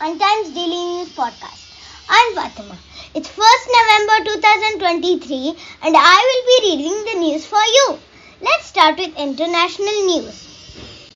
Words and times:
podcast. 0.00 1.74
I'm 2.08 2.34
Fatima. 2.34 2.78
It's 3.14 3.28
1st 3.28 3.64
November 3.76 4.30
2023 4.30 5.56
and 5.82 5.96
I 5.98 6.18
will 6.28 6.44
be 6.50 6.58
reading 6.68 7.04
the 7.04 7.18
news 7.18 7.44
for 7.44 7.58
you. 7.58 7.98
Let's 8.40 8.66
start 8.66 8.96
with 8.96 9.16
international 9.18 10.06
news. 10.06 11.10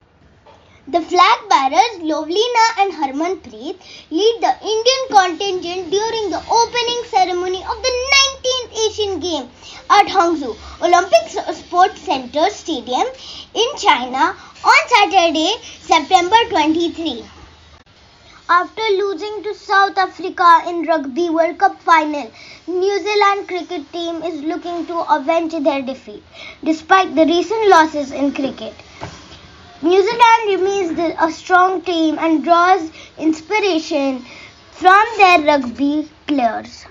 The 0.89 1.01
flag 1.01 1.39
bearers 1.49 2.01
Lovlina 2.11 2.67
and 2.81 2.93
Harmanpreet 2.93 3.79
lead 4.11 4.37
the 4.41 4.55
Indian 4.75 5.03
contingent 5.11 5.91
during 5.93 6.31
the 6.31 6.43
opening 6.51 7.05
ceremony 7.09 7.63
of 7.63 7.81
the 7.87 7.95
19th 8.17 8.89
Asian 8.89 9.21
Games 9.21 9.51
at 9.91 10.07
Hangzhou 10.07 10.57
Olympic 10.83 11.55
Sports 11.55 12.01
Center 12.01 12.51
Stadium 12.51 13.07
in 13.55 13.77
China 13.77 14.35
on 14.65 14.89
Saturday, 14.89 15.55
September 15.83 16.37
23. 16.51 17.42
After 18.49 18.83
losing 18.83 19.45
to 19.45 19.55
South 19.55 19.97
Africa 19.97 20.65
in 20.67 20.83
Rugby 20.83 21.31
World 21.31 21.59
Cup 21.59 21.81
final, 21.81 22.29
New 22.67 22.99
Zealand 22.99 23.47
cricket 23.47 23.91
team 23.93 24.21
is 24.25 24.43
looking 24.43 24.85
to 24.87 24.99
avenge 25.15 25.53
their 25.63 25.81
defeat 25.81 26.25
despite 26.65 27.15
the 27.15 27.25
recent 27.25 27.69
losses 27.69 28.11
in 28.11 28.33
cricket. 28.33 28.75
New 29.81 30.03
Zealand 30.03 30.49
remains 30.49 31.17
a 31.21 31.31
strong 31.31 31.83
team 31.83 32.19
and 32.19 32.43
draws 32.43 32.91
inspiration 33.17 34.25
from 34.73 35.07
their 35.19 35.41
rugby 35.43 36.11
players. 36.27 36.85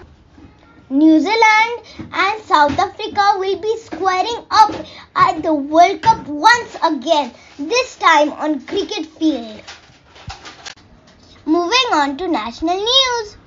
New 0.90 1.20
Zealand 1.20 1.86
and 2.13 2.41
South 2.44 2.80
Africa 2.80 3.36
will 3.38 3.60
be 3.60 3.77
squaring 3.77 4.46
up 4.52 4.74
at 5.16 5.44
the 5.44 5.54
World 5.54 6.02
Cup 6.02 6.26
once 6.27 6.77
again, 6.82 7.34
this 7.60 7.98
time 7.98 8.32
on 8.34 8.66
cricket 8.66 9.05
field. 9.05 9.62
Moving 11.92 12.10
on 12.10 12.18
to 12.20 12.28
national 12.30 12.78
news. 12.78 13.38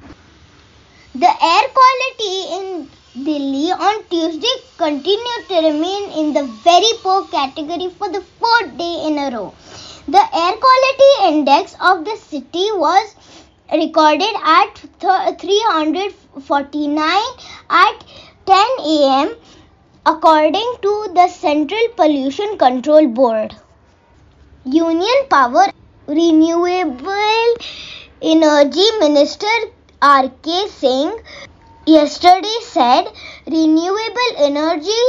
The 1.14 1.32
air 1.50 1.62
quality 1.76 2.34
in 2.56 2.90
Delhi 3.24 3.72
on 3.72 4.04
Tuesday 4.10 4.54
continued 4.76 5.48
to 5.48 5.54
remain 5.68 6.10
in 6.12 6.34
the 6.34 6.42
very 6.62 6.92
poor 7.02 7.26
category 7.28 7.88
for 7.88 8.10
the 8.10 8.20
fourth 8.40 8.76
day 8.76 9.06
in 9.06 9.18
a 9.18 9.30
row. 9.34 9.54
The 10.08 10.24
air 10.42 10.52
quality 10.64 11.10
index 11.28 11.74
of 11.80 12.04
the 12.04 12.16
city 12.16 12.66
was 12.74 13.14
recorded 13.72 14.34
at 14.44 14.78
349 15.40 17.22
at 17.70 18.04
10 18.44 18.66
am 19.06 19.36
according 20.04 20.74
to 20.82 21.08
the 21.14 21.28
Central 21.28 21.88
Pollution 21.96 22.58
Control 22.58 23.06
Board. 23.06 23.56
Union 24.66 25.28
Power 25.30 25.66
Renewable 26.06 27.56
Energy 28.22 28.86
Minister 29.00 29.46
R.K. 30.00 30.68
Singh 30.68 31.18
yesterday 31.84 32.56
said 32.62 33.06
renewable 33.46 34.32
energy 34.38 35.04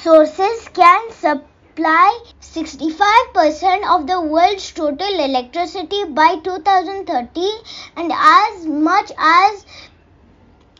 sources 0.00 0.66
can 0.72 1.12
supply 1.12 2.18
65% 2.40 3.94
of 3.94 4.06
the 4.06 4.20
world's 4.20 4.72
total 4.72 5.20
electricity 5.20 6.04
by 6.04 6.36
2030 6.42 7.50
and 7.96 8.10
as 8.12 8.66
much 8.66 9.12
as 9.18 9.66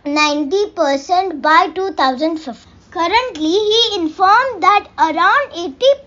90% 0.06 1.42
by 1.42 1.69
2050. 1.74 2.70
Currently, 2.91 3.50
he 3.50 3.97
informed 3.97 4.62
that 4.62 4.86
around 4.97 5.50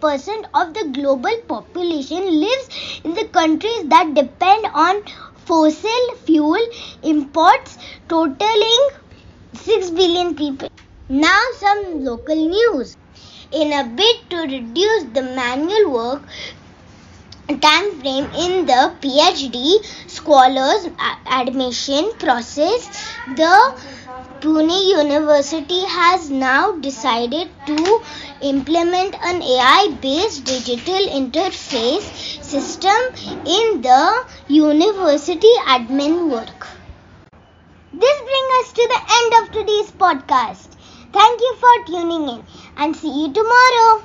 80% 0.02 0.46
of 0.56 0.74
the 0.74 0.86
global 0.86 1.38
population 1.48 2.40
lives 2.40 3.02
in 3.04 3.14
the 3.14 3.26
countries 3.26 3.84
that 3.90 4.16
depend 4.16 4.66
on 4.74 5.04
fossil 5.50 6.16
fuel 6.26 6.64
imports, 7.02 7.78
totaling 8.08 8.90
6 9.54 9.90
billion 9.92 10.36
people. 10.36 10.70
Now, 11.10 11.42
some 11.58 12.04
local 12.06 12.36
news. 12.36 12.96
In 13.52 13.74
a 13.74 13.84
bid 13.84 14.30
to 14.30 14.42
reduce 14.42 15.06
the 15.16 15.24
manual 15.24 15.92
work 15.92 16.22
time 17.62 18.00
frame 18.00 18.26
in 18.46 18.68
the 18.68 18.94
PhD 19.02 19.84
scholars 20.08 20.88
admission 21.26 22.12
process, 22.20 22.88
the 23.36 23.56
Pune 24.42 24.90
University 24.90 25.82
has 25.86 26.30
now 26.30 26.72
decided 26.74 27.50
to 27.66 28.02
implement 28.42 29.16
an 29.24 29.42
AI 29.42 29.98
based 30.02 30.44
digital 30.44 31.08
interface 31.20 32.10
system 32.44 32.98
in 33.46 33.82
the 33.82 34.26
university 34.48 35.54
admin 35.68 36.30
work. 36.30 36.68
This 37.94 38.18
brings 38.22 38.54
us 38.62 38.74
to 38.74 38.88
the 38.88 39.02
end 39.20 39.44
of 39.44 39.52
today's 39.52 39.92
podcast. 39.92 40.70
Thank 41.14 41.40
you 41.40 41.56
for 41.58 41.86
tuning 41.86 42.30
in 42.30 42.44
and 42.78 42.96
see 42.96 43.10
you 43.22 43.32
tomorrow. 43.32 44.02